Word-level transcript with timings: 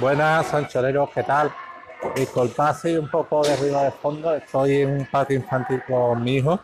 Buenas, 0.00 0.46
sanchoreros, 0.46 1.10
¿qué 1.10 1.24
tal? 1.24 1.52
Disculpad 2.14 2.76
si 2.76 2.96
un 2.96 3.10
poco 3.10 3.42
de 3.42 3.56
ruido 3.56 3.82
de 3.82 3.90
fondo, 3.90 4.32
estoy 4.32 4.82
en 4.82 4.90
un 4.90 5.06
patio 5.06 5.36
infantil 5.36 5.82
con 5.88 6.22
mi 6.22 6.36
hijo. 6.36 6.60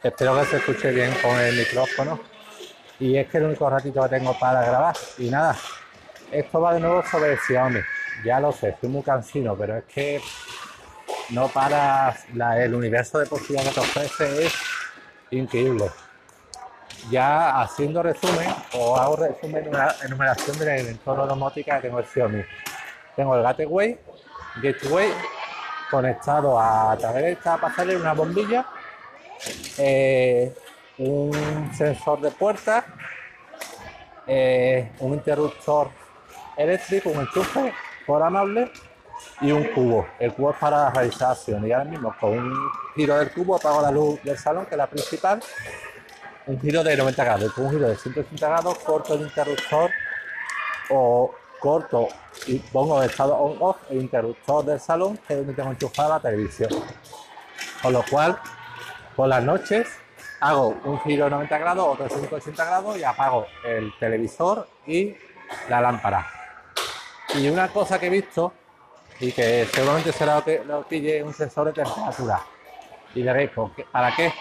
Espero 0.00 0.38
que 0.38 0.46
se 0.46 0.56
escuche 0.58 0.92
bien 0.92 1.12
con 1.20 1.36
el 1.36 1.56
micrófono. 1.56 2.20
Y 3.00 3.16
es 3.16 3.28
que 3.28 3.38
el 3.38 3.44
único 3.46 3.68
ratito 3.68 4.00
que 4.04 4.08
tengo 4.08 4.38
para 4.38 4.64
grabar. 4.64 4.94
Y 5.18 5.30
nada, 5.30 5.56
esto 6.30 6.60
va 6.60 6.74
de 6.74 6.80
nuevo 6.80 7.02
sobre 7.10 7.36
Xiaomi. 7.38 7.80
Ya 8.24 8.38
lo 8.38 8.52
sé, 8.52 8.68
estoy 8.68 8.88
muy 8.88 9.02
cansino, 9.02 9.56
pero 9.56 9.78
es 9.78 9.84
que 9.84 10.20
no 11.30 11.48
para 11.48 12.14
el 12.56 12.72
universo 12.72 13.18
de 13.18 13.26
posibilidades 13.26 13.74
que 13.74 13.80
te 13.80 13.86
ofrece 13.86 14.46
es 14.46 14.54
increíble. 15.32 15.86
Ya 17.10 17.60
haciendo 17.60 18.02
resumen, 18.02 18.48
o 18.72 18.96
hago 18.96 19.16
resumen, 19.16 19.68
una 19.68 19.94
enumeración 20.04 20.58
de 20.58 20.64
la 20.64 20.76
entorno 20.78 21.26
domótica 21.26 21.76
que 21.76 21.88
tengo 21.88 21.98
el 21.98 22.06
Xiaomi. 22.06 22.42
Tengo 23.14 23.36
el 23.36 23.42
Gateway, 23.42 23.98
Gateway 24.62 25.12
conectado 25.90 26.58
a 26.58 26.96
través 26.98 27.22
de 27.22 27.32
esta 27.32 27.56
pasarela 27.58 28.00
una 28.00 28.14
bombilla, 28.14 28.66
eh, 29.78 30.54
un 30.98 31.70
sensor 31.74 32.20
de 32.20 32.30
puerta, 32.30 32.84
eh, 34.26 34.90
un 35.00 35.14
interruptor 35.14 35.90
eléctrico, 36.56 37.10
un 37.10 37.20
enchufe 37.20 37.72
programable 38.06 38.70
y 39.40 39.52
un 39.52 39.64
cubo. 39.64 40.06
El 40.18 40.32
cubo 40.32 40.50
es 40.52 40.56
para 40.56 40.90
realizar 40.90 41.32
acciones. 41.32 41.68
Y 41.68 41.72
ahora 41.72 41.84
mismo 41.84 42.14
con 42.18 42.30
un 42.30 42.70
giro 42.94 43.16
del 43.18 43.30
cubo 43.32 43.56
apago 43.56 43.82
la 43.82 43.90
luz 43.90 44.22
del 44.22 44.38
salón, 44.38 44.66
que 44.66 44.72
es 44.72 44.78
la 44.78 44.86
principal, 44.86 45.42
un 46.46 46.60
giro 46.60 46.82
de 46.82 46.96
90 46.96 47.24
grados. 47.24 47.52
Con 47.52 47.66
un 47.66 47.72
giro 47.72 47.88
de 47.88 47.96
180 47.96 48.48
grados 48.48 48.78
corto 48.78 49.14
el 49.14 49.22
interruptor 49.22 49.90
o 50.90 51.34
corto 51.58 52.08
y 52.46 52.58
pongo 52.58 53.00
de 53.00 53.06
estado 53.06 53.34
on-off 53.36 53.76
el 53.90 54.02
interruptor 54.02 54.64
del 54.64 54.80
salón 54.80 55.16
que 55.16 55.34
es 55.34 55.38
donde 55.38 55.54
tengo 55.54 55.70
enchufada 55.70 56.16
la 56.16 56.20
televisión. 56.20 56.70
Con 57.82 57.92
lo 57.92 58.04
cual, 58.10 58.38
por 59.16 59.28
las 59.28 59.42
noches 59.42 59.88
hago 60.40 60.76
un 60.84 61.00
giro 61.00 61.24
de 61.24 61.30
90 61.30 61.58
grados, 61.58 61.86
otro 61.88 62.04
de 62.04 62.10
180 62.10 62.64
grados 62.64 62.98
y 62.98 63.04
apago 63.04 63.46
el 63.64 63.92
televisor 63.98 64.68
y 64.86 65.14
la 65.68 65.80
lámpara. 65.80 66.26
Y 67.34 67.48
una 67.48 67.68
cosa 67.68 67.98
que 67.98 68.06
he 68.06 68.10
visto 68.10 68.52
y 69.20 69.32
que 69.32 69.66
seguramente 69.72 70.12
será 70.12 70.36
lo 70.36 70.44
que 70.44 70.62
lo 70.64 71.26
un 71.26 71.32
sensor 71.32 71.66
de 71.66 71.72
temperatura. 71.72 72.40
Y 73.14 73.22
diréis, 73.22 73.50
¿para 73.92 74.14
qué? 74.14 74.32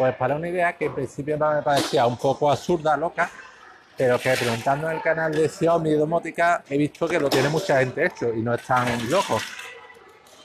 Pues 0.00 0.16
para 0.16 0.34
una 0.34 0.48
idea 0.48 0.72
que 0.78 0.86
en 0.86 0.94
principio 0.94 1.36
me 1.36 1.60
parecía 1.60 2.06
un 2.06 2.16
poco 2.16 2.50
absurda, 2.50 2.96
loca, 2.96 3.30
pero 3.98 4.18
que 4.18 4.30
preguntando 4.30 4.88
en 4.88 4.96
el 4.96 5.02
canal 5.02 5.30
de 5.30 5.46
Xiaomi 5.46 5.92
Domótica 5.92 6.64
he 6.70 6.78
visto 6.78 7.06
que 7.06 7.20
lo 7.20 7.28
tiene 7.28 7.50
mucha 7.50 7.80
gente 7.80 8.06
hecho 8.06 8.32
y 8.32 8.40
no 8.40 8.54
están 8.54 9.10
locos. 9.10 9.42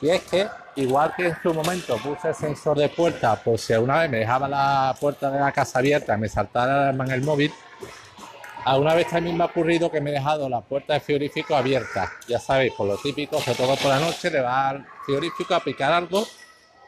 Y 0.01 0.09
es 0.09 0.23
que, 0.23 0.45
igual 0.75 1.13
que 1.15 1.27
en 1.27 1.41
su 1.41 1.53
momento 1.53 1.95
puse 1.99 2.27
el 2.27 2.35
sensor 2.35 2.77
de 2.77 2.89
puerta, 2.89 3.41
por 3.41 3.57
si 3.57 3.71
alguna 3.71 3.99
vez 3.99 4.09
me 4.09 4.17
dejaba 4.17 4.49
la 4.49 4.93
puerta 4.99 5.31
de 5.31 5.39
la 5.39 5.53
casa 5.53 5.79
abierta, 5.79 6.17
me 6.17 6.27
saltara 6.27 6.73
la 6.73 6.81
alarma 6.81 7.05
en 7.05 7.11
el 7.11 7.21
móvil, 7.21 7.53
Alguna 8.65 8.95
vez 8.95 9.07
también 9.07 9.37
me 9.37 9.43
ha 9.43 9.45
ocurrido 9.45 9.91
que 9.91 10.01
me 10.01 10.09
he 10.09 10.13
dejado 10.13 10.49
la 10.49 10.59
puerta 10.59 10.95
de 10.95 10.99
frigorífico 10.99 11.55
abierta. 11.55 12.11
Ya 12.27 12.39
sabéis, 12.39 12.73
por 12.73 12.87
lo 12.87 12.97
típico, 12.97 13.39
sobre 13.39 13.55
todo 13.55 13.75
por 13.75 13.91
la 13.91 13.99
noche, 13.99 14.31
le 14.31 14.41
va 14.41 14.69
al 14.69 14.85
frigorífico 15.05 15.53
a 15.53 15.59
picar 15.59 15.93
algo, 15.93 16.25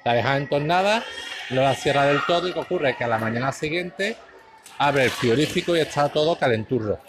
la 0.04 0.14
deja 0.14 0.38
entornada, 0.38 1.04
no 1.50 1.62
la 1.62 1.76
cierra 1.76 2.06
del 2.06 2.22
todo 2.26 2.48
y 2.48 2.54
que 2.54 2.60
ocurre 2.60 2.96
que 2.98 3.04
a 3.04 3.08
la 3.08 3.18
mañana 3.18 3.52
siguiente 3.52 4.18
abre 4.78 5.06
el 5.06 5.10
frigorífico 5.12 5.76
y 5.76 5.80
está 5.80 6.10
todo 6.10 6.38
calenturro. 6.38 7.00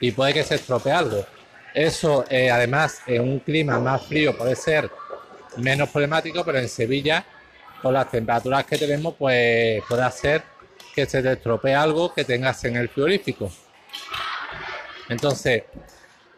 Y 0.00 0.12
puede 0.12 0.34
que 0.34 0.42
se 0.42 0.56
estropee 0.56 0.92
algo. 0.92 1.24
Eso, 1.72 2.24
eh, 2.28 2.50
además, 2.50 3.02
en 3.06 3.22
un 3.22 3.38
clima 3.40 3.78
más 3.78 4.06
frío 4.06 4.36
puede 4.36 4.54
ser 4.56 4.90
menos 5.56 5.88
problemático, 5.88 6.44
pero 6.44 6.58
en 6.58 6.68
Sevilla, 6.68 7.24
con 7.80 7.94
las 7.94 8.10
temperaturas 8.10 8.64
que 8.64 8.78
tenemos, 8.78 9.14
pues 9.18 9.82
puede 9.88 10.02
hacer 10.02 10.42
que 10.94 11.06
se 11.06 11.22
te 11.22 11.32
estropee 11.32 11.74
algo 11.74 12.12
que 12.12 12.24
tengas 12.24 12.64
en 12.64 12.76
el 12.76 12.88
frigorífico. 12.88 13.50
Entonces, 15.08 15.64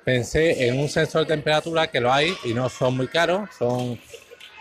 pensé 0.04 0.68
en 0.68 0.78
un 0.78 0.88
sensor 0.88 1.22
de 1.22 1.34
temperatura 1.34 1.88
que 1.88 2.00
lo 2.00 2.12
hay 2.12 2.34
y 2.44 2.54
no 2.54 2.68
son 2.68 2.96
muy 2.96 3.08
caros, 3.08 3.50
son 3.58 4.00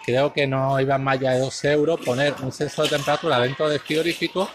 creo 0.05 0.31
que 0.31 0.45
no 0.45 0.79
iban 0.79 1.03
más 1.03 1.17
allá 1.17 1.31
de 1.31 1.39
2 1.39 1.65
euros 1.65 1.99
poner 1.99 2.33
un 2.41 2.51
sensor 2.51 2.85
de 2.85 2.97
temperatura 2.97 3.39
dentro 3.39 3.67
del 3.67 3.79
frigorífico 3.79 4.49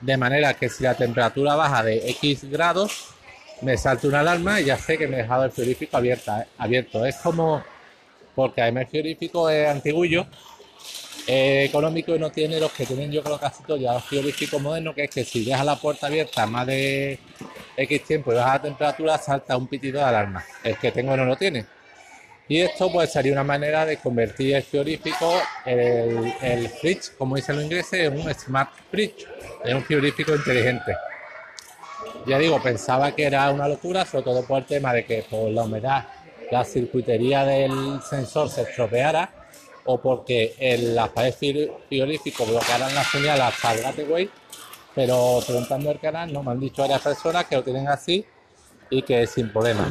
de 0.00 0.16
manera 0.16 0.54
que 0.54 0.68
si 0.68 0.82
la 0.84 0.94
temperatura 0.94 1.54
baja 1.54 1.82
de 1.82 2.10
X 2.10 2.50
grados 2.50 3.08
me 3.62 3.76
salte 3.76 4.06
una 4.06 4.20
alarma 4.20 4.60
y 4.60 4.66
ya 4.66 4.76
sé 4.76 4.98
que 4.98 5.06
me 5.06 5.16
he 5.16 5.22
dejado 5.22 5.44
el 5.44 5.50
frigorífico 5.50 5.96
abierta, 5.96 6.46
abierto. 6.58 7.04
Es 7.06 7.16
como 7.16 7.62
porque 8.34 8.60
además 8.62 8.84
el 8.84 8.88
frigorífico 8.88 9.48
es 9.48 9.68
antiguo 9.68 10.04
eh, 11.26 11.64
económico 11.64 12.14
y 12.14 12.18
no 12.18 12.30
tiene 12.30 12.60
los 12.60 12.70
que 12.72 12.86
tienen 12.86 13.10
yo 13.10 13.22
creo 13.22 13.38
casi 13.38 13.64
todos 13.64 13.80
ya 13.80 13.94
los 13.94 14.04
frigoríficos 14.04 14.60
modernos, 14.60 14.94
que 14.94 15.04
es 15.04 15.10
que 15.10 15.24
si 15.24 15.44
deja 15.44 15.64
la 15.64 15.76
puerta 15.76 16.06
abierta 16.06 16.46
más 16.46 16.66
de 16.66 17.18
X 17.76 18.04
tiempo 18.04 18.32
y 18.32 18.36
baja 18.36 18.54
la 18.54 18.62
temperatura, 18.62 19.18
salta 19.18 19.56
un 19.56 19.66
pitido 19.66 19.98
de 19.98 20.04
alarma. 20.04 20.44
El 20.62 20.76
que 20.78 20.92
tengo 20.92 21.16
no 21.16 21.24
lo 21.24 21.36
tiene. 21.36 21.66
Y 22.48 22.60
esto 22.60 22.90
pues 22.92 23.12
sería 23.12 23.32
una 23.32 23.44
manera 23.44 23.84
de 23.84 23.96
convertir 23.96 24.54
el 24.54 24.62
frigorífico, 24.62 25.40
el, 25.64 26.32
el 26.40 26.68
fridge, 26.68 27.16
como 27.18 27.36
dicen 27.36 27.56
los 27.56 27.64
ingleses, 27.64 28.06
en 28.06 28.20
un 28.20 28.32
smart 28.34 28.70
fridge, 28.90 29.26
en 29.64 29.76
un 29.76 29.82
frigorífico 29.82 30.34
inteligente. 30.34 30.96
Ya 32.26 32.38
digo, 32.38 32.62
pensaba 32.62 33.12
que 33.12 33.24
era 33.24 33.50
una 33.50 33.68
locura, 33.68 34.04
sobre 34.04 34.24
todo 34.24 34.44
por 34.44 34.58
el 34.58 34.64
tema 34.64 34.92
de 34.92 35.04
que 35.04 35.24
por 35.28 35.50
la 35.50 35.64
humedad 35.64 36.06
la 36.50 36.64
circuitería 36.64 37.44
del 37.44 38.00
sensor 38.08 38.48
se 38.48 38.62
estropeara 38.62 39.30
o 39.84 40.00
porque 40.00 40.54
el, 40.58 40.94
las 40.94 41.08
paredes 41.10 41.36
frigoríficas 41.88 42.48
bloquearan 42.48 42.94
la 42.94 43.04
señal 43.04 43.40
hasta 43.40 43.74
el 43.74 43.82
gateway, 43.82 44.30
pero 44.94 45.40
preguntando 45.46 45.90
al 45.90 46.00
canal 46.00 46.32
no 46.32 46.42
me 46.42 46.52
han 46.52 46.60
dicho 46.60 46.82
varias 46.82 47.02
personas 47.02 47.44
que 47.46 47.56
lo 47.56 47.62
tienen 47.62 47.88
así 47.88 48.24
y 48.90 49.02
que 49.02 49.22
es 49.22 49.30
sin 49.30 49.50
problema. 49.50 49.88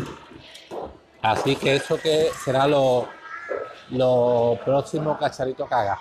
Así 1.26 1.56
que 1.56 1.76
eso 1.76 1.98
que 1.98 2.30
será 2.44 2.68
lo, 2.68 3.08
lo 3.90 4.60
próximo 4.64 5.18
cacharito 5.18 5.68
que 5.68 5.74
haga. 5.74 6.00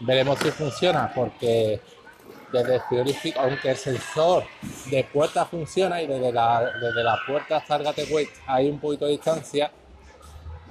Veremos 0.00 0.38
si 0.40 0.50
funciona 0.50 1.10
porque 1.14 1.80
desde 2.52 2.74
el 2.74 2.80
frigorífico, 2.82 3.40
aunque 3.40 3.70
el 3.70 3.76
sensor 3.78 4.44
de 4.90 5.04
puerta 5.04 5.46
funciona 5.46 6.02
y 6.02 6.06
desde 6.06 6.30
la, 6.30 6.70
desde 6.82 7.02
la 7.02 7.18
puerta 7.26 7.56
hasta 7.56 7.76
el 7.76 7.84
gateway 7.84 8.28
hay 8.46 8.68
un 8.68 8.78
poquito 8.78 9.06
de 9.06 9.12
distancia, 9.12 9.72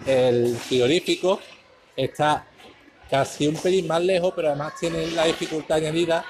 el 0.06 0.56
frigorífico 0.58 1.40
está 1.96 2.46
casi 3.10 3.48
un 3.48 3.56
pelín 3.56 3.88
más 3.88 4.04
lejos, 4.04 4.32
pero 4.36 4.50
además 4.50 4.74
tiene 4.80 5.08
la 5.08 5.26
dificultad 5.26 5.78
añadida 5.78 6.24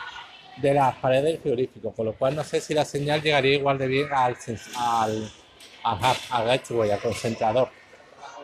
de 0.56 0.74
las 0.74 0.96
paredes 0.96 1.26
del 1.26 1.40
frigorífico, 1.40 1.92
con 1.92 2.06
lo 2.06 2.14
cual 2.14 2.34
no 2.34 2.46
sé 2.46 2.62
si 2.62 2.74
la 2.74 2.86
señal 2.86 3.22
llegaría 3.22 3.56
igual 3.56 3.78
de 3.78 3.88
bien 3.88 4.08
al, 4.14 4.38
al, 4.78 5.32
al, 5.84 6.00
al 6.30 6.46
gateway, 6.46 6.92
al 6.92 7.00
concentrador. 7.00 7.70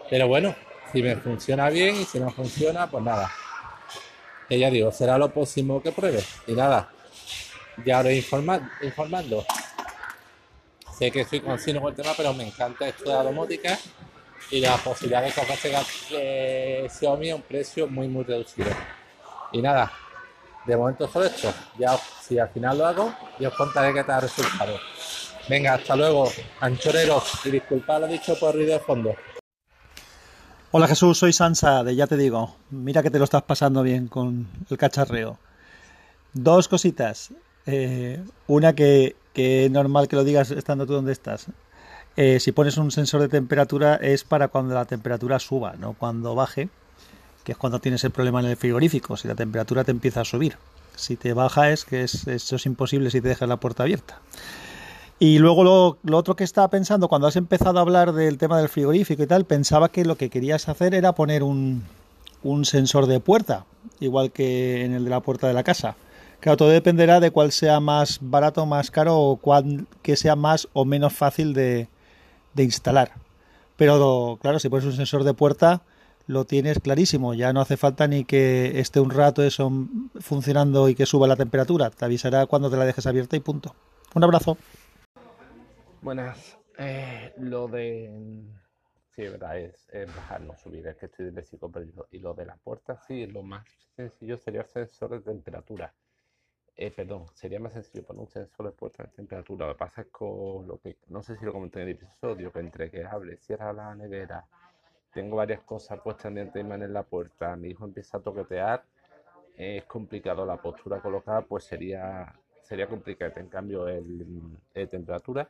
Pero 0.10 0.28
bueno, 0.28 0.56
si 0.92 1.02
me 1.02 1.16
funciona 1.18 1.70
bien 1.70 1.96
y 1.96 2.06
si 2.06 2.20
no 2.20 2.30
funciona, 2.32 2.90
pues 2.90 3.04
nada. 3.04 3.32
Que 4.48 4.58
ya 4.58 4.70
digo, 4.70 4.92
será 4.92 5.18
lo 5.18 5.32
próximo 5.32 5.82
que 5.82 5.92
pruebe. 5.92 6.24
Y 6.48 6.54
nada, 6.54 6.90
ya 7.86 8.00
os 8.00 8.12
informa, 8.12 8.72
informando. 8.82 9.46
Sé 10.98 11.12
que 11.12 11.22
estoy 11.22 11.42
consciente 11.42 11.82
con 11.82 11.92
el 11.92 11.96
tema, 11.96 12.14
pero 12.16 12.34
me 12.34 12.48
encanta 12.48 12.88
esto 12.88 13.04
de 13.10 13.16
la 13.16 13.24
domótica 13.24 13.78
y 14.50 14.60
la 14.60 14.78
posibilidad 14.78 15.22
de 15.22 15.34
eh, 16.12 16.88
Xiaomi 16.90 17.30
a 17.30 17.36
un 17.36 17.42
precio 17.42 17.88
muy 17.88 18.08
muy 18.08 18.24
reducido. 18.24 18.70
Y 19.52 19.62
nada, 19.62 19.92
de 20.66 20.76
momento 20.76 21.08
solo 21.08 21.26
esto. 21.26 21.54
Ya 21.78 21.98
si 22.22 22.40
al 22.40 22.50
final 22.50 22.78
lo 22.78 22.88
hago, 22.88 23.14
yo 23.40 23.50
os 23.50 23.56
contaré 23.56 23.94
qué 23.94 24.04
tal 24.04 24.22
resultado. 24.22 24.80
Venga, 25.50 25.76
hasta 25.76 25.96
luego, 25.96 26.30
anchoreros, 26.60 27.46
y 27.46 27.52
disculpad 27.52 28.02
lo 28.02 28.08
dicho 28.08 28.38
por 28.38 28.54
ruido 28.54 28.74
de 28.74 28.80
fondo. 28.80 29.16
Hola 30.72 30.88
Jesús, 30.90 31.18
soy 31.18 31.32
Sansa 31.32 31.86
de 31.86 31.96
Ya 31.96 32.06
Te 32.06 32.18
Digo. 32.18 32.58
Mira 32.70 33.02
que 33.02 33.10
te 33.10 33.18
lo 33.18 33.24
estás 33.24 33.44
pasando 33.44 33.82
bien 33.82 34.10
con 34.10 34.48
el 34.70 34.78
cacharreo. 34.78 35.40
Dos 36.34 36.68
cositas. 36.68 37.32
Eh, 37.66 38.22
una 38.48 38.74
que, 38.74 39.16
es 39.36 39.72
normal 39.72 40.10
que 40.10 40.18
lo 40.18 40.26
digas 40.26 40.52
estando 40.52 40.86
tú 40.86 40.94
donde 40.94 41.14
estás. 41.14 41.48
Eh, 42.18 42.42
si 42.42 42.52
pones 42.52 42.76
un 42.78 42.92
sensor 42.92 43.22
de 43.22 43.30
temperatura 43.30 43.96
es 43.96 44.26
para 44.26 44.50
cuando 44.50 44.76
la 44.76 44.84
temperatura 44.84 45.40
suba, 45.40 45.76
no 45.78 45.94
cuando 45.94 46.36
baje, 46.36 46.68
que 47.46 47.54
es 47.54 47.58
cuando 47.58 47.80
tienes 47.80 48.04
el 48.04 48.12
problema 48.12 48.42
en 48.42 48.48
el 48.48 48.58
frigorífico, 48.58 49.16
si 49.16 49.30
la 49.30 49.36
temperatura 49.36 49.86
te 49.86 49.92
empieza 49.92 50.22
a 50.22 50.26
subir. 50.26 50.58
Si 50.98 51.16
te 51.16 51.32
baja 51.32 51.72
es 51.72 51.86
que 51.86 52.04
es, 52.04 52.28
eso 52.28 52.58
es 52.58 52.66
imposible 52.66 53.12
si 53.12 53.22
te 53.22 53.30
dejas 53.30 53.48
la 53.48 53.58
puerta 53.58 53.84
abierta. 53.84 54.20
Y 55.20 55.40
luego 55.40 55.64
lo, 55.64 56.18
otro 56.18 56.36
que 56.36 56.44
estaba 56.44 56.70
pensando, 56.70 57.08
cuando 57.08 57.28
has 57.28 57.36
empezado 57.36 57.80
a 57.80 57.82
hablar 57.82 58.14
del 58.14 58.38
tema 58.38 58.60
del 58.60 58.70
frigorífico 58.70 59.24
y 59.24 59.28
tal, 59.28 59.46
pensaba 59.46 59.90
que 59.90 60.06
lo 60.06 60.16
que 60.16 60.30
querías 60.30 60.70
hacer 60.70 60.94
era 60.94 61.14
poner 61.14 61.42
un, 61.42 61.84
un 62.44 62.66
sensor 62.66 63.08
de 63.08 63.20
puerta, 63.20 63.66
igual 64.00 64.32
que 64.32 64.86
en 64.86 64.94
el 64.94 65.04
de 65.04 65.10
la 65.10 65.22
puerta 65.22 65.48
de 65.48 65.54
la 65.54 65.64
casa. 65.64 65.96
Claro, 66.40 66.58
todo 66.58 66.70
dependerá 66.70 67.20
de 67.20 67.32
cuál 67.32 67.52
sea 67.52 67.80
más 67.80 68.20
barato, 68.22 68.68
más 68.68 68.92
caro 68.92 69.18
o 69.18 69.38
cuál 69.38 69.88
que 70.04 70.16
sea 70.16 70.36
más 70.36 70.68
o 70.74 70.86
menos 70.86 71.14
fácil 71.14 71.54
de, 71.54 71.88
de 72.54 72.64
instalar. 72.64 73.14
Pero 73.76 74.38
claro, 74.42 74.60
si 74.60 74.70
pones 74.70 74.86
un 74.86 74.94
sensor 74.94 75.24
de 75.24 75.34
puerta, 75.34 75.82
lo 76.28 76.46
tienes 76.46 76.80
clarísimo. 76.80 77.34
Ya 77.34 77.54
no 77.54 77.62
hace 77.62 77.76
falta 77.76 78.08
ni 78.08 78.24
que 78.24 78.80
esté 78.80 79.00
un 79.00 79.10
rato 79.10 79.42
eso 79.42 79.72
funcionando 80.20 80.90
y 80.90 80.96
que 80.96 81.08
suba 81.08 81.28
la 81.28 81.36
temperatura. 81.36 81.90
Te 81.90 82.06
avisará 82.06 82.46
cuando 82.46 82.70
te 82.70 82.78
la 82.78 82.86
dejes 82.86 83.08
abierta 83.08 83.36
y 83.36 83.40
punto. 83.40 83.74
Un 84.14 84.24
abrazo. 84.24 84.58
Buenas. 86.02 86.58
Eh, 86.78 87.34
lo 87.38 87.68
de. 87.68 88.44
Sí, 89.10 89.24
es 89.24 89.32
verdad, 89.32 89.58
es, 89.58 89.88
bajar, 90.16 90.42
no 90.42 90.56
subir. 90.56 90.86
Es 90.88 90.96
que 90.98 91.08
estoy 91.08 91.32
de 91.32 91.42
perdido. 91.42 92.08
Y 92.12 92.20
lo 92.20 92.34
de 92.34 92.46
la 92.46 92.56
puerta, 92.56 92.98
sí, 93.08 93.26
lo 93.26 93.42
más 93.42 93.66
sencillo 93.96 94.38
sería 94.38 94.62
el 94.62 94.68
sensor 94.68 95.10
de 95.10 95.22
temperatura. 95.22 95.94
Eh, 96.76 96.92
perdón, 96.92 97.26
sería 97.34 97.60
más 97.60 97.74
sencillo 97.74 98.06
poner 98.06 98.22
un 98.22 98.30
sensor 98.30 98.68
de 98.68 98.72
puerta 98.72 99.04
de 99.04 99.10
temperatura. 99.10 99.66
Lo 99.66 99.74
que 99.74 99.80
pasa 99.80 100.02
es 100.02 100.08
con 100.08 100.68
lo 100.68 100.80
que, 100.80 100.98
no 101.08 101.24
sé 101.24 101.36
si 101.36 101.46
lo 101.46 101.52
comenté 101.52 101.82
en 101.82 101.88
el 101.90 101.96
episodio, 101.96 102.52
que 102.52 102.60
entre 102.60 102.92
que 102.92 103.04
hable, 103.04 103.38
cierra 103.38 103.74
la 103.74 103.96
nevera, 103.96 104.46
tengo 105.12 105.38
varias 105.38 105.62
cosas 105.62 106.00
puestas 106.02 106.32
de 106.32 106.42
en 106.42 106.94
la 106.94 107.02
puerta, 107.02 107.56
mi 107.56 107.70
hijo 107.70 107.86
empieza 107.86 108.18
a 108.18 108.22
toquetear, 108.22 108.84
es 109.56 109.84
complicado 109.86 110.46
la 110.46 110.62
postura 110.62 111.02
colocada, 111.02 111.42
pues 111.42 111.64
sería, 111.64 112.36
sería 112.62 112.88
complicado. 112.88 113.34
En 113.38 113.50
cambio, 113.50 113.88
el, 113.88 114.26
de 114.76 114.86
temperatura 114.86 115.50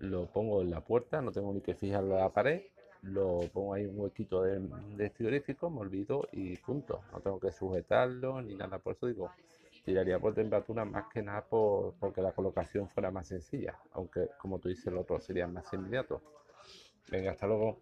lo 0.00 0.26
pongo 0.26 0.62
en 0.62 0.70
la 0.70 0.80
puerta, 0.80 1.22
no 1.22 1.32
tengo 1.32 1.52
ni 1.52 1.60
que 1.60 1.74
fijarlo 1.74 2.16
a 2.16 2.20
la 2.20 2.30
pared, 2.30 2.62
lo 3.02 3.40
pongo 3.52 3.74
ahí 3.74 3.86
un 3.86 3.98
huequito 3.98 4.42
de, 4.42 4.60
de 4.96 5.10
frigorífico, 5.10 5.70
me 5.70 5.80
olvido 5.80 6.28
y 6.32 6.56
punto. 6.58 7.00
No 7.12 7.20
tengo 7.20 7.40
que 7.40 7.52
sujetarlo 7.52 8.42
ni 8.42 8.54
nada, 8.54 8.78
por 8.78 8.94
eso 8.94 9.06
digo 9.06 9.30
tiraría 9.84 10.18
por 10.18 10.34
temperatura 10.34 10.84
más 10.84 11.06
que 11.12 11.22
nada 11.22 11.42
por, 11.42 11.94
porque 11.94 12.20
la 12.20 12.32
colocación 12.32 12.88
fuera 12.88 13.10
más 13.10 13.28
sencilla, 13.28 13.78
aunque 13.92 14.28
como 14.38 14.58
tú 14.58 14.68
dices 14.68 14.86
el 14.88 14.98
otro 14.98 15.20
sería 15.20 15.46
más 15.46 15.72
inmediato. 15.72 16.20
Venga, 17.10 17.32
hasta 17.32 17.46
luego. 17.46 17.80